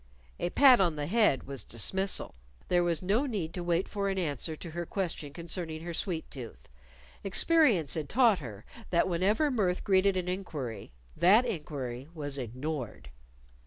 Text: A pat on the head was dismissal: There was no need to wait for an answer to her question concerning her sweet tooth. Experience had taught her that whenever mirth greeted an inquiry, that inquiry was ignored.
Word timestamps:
A 0.39 0.49
pat 0.49 0.79
on 0.79 0.95
the 0.95 1.05
head 1.05 1.43
was 1.43 1.63
dismissal: 1.63 2.33
There 2.69 2.83
was 2.83 3.03
no 3.03 3.27
need 3.27 3.53
to 3.53 3.63
wait 3.63 3.87
for 3.87 4.09
an 4.09 4.17
answer 4.17 4.55
to 4.55 4.71
her 4.71 4.83
question 4.83 5.31
concerning 5.31 5.83
her 5.83 5.93
sweet 5.93 6.25
tooth. 6.31 6.67
Experience 7.23 7.93
had 7.93 8.09
taught 8.09 8.39
her 8.39 8.65
that 8.89 9.07
whenever 9.07 9.51
mirth 9.51 9.83
greeted 9.83 10.17
an 10.17 10.27
inquiry, 10.27 10.91
that 11.15 11.45
inquiry 11.45 12.07
was 12.15 12.39
ignored. 12.39 13.09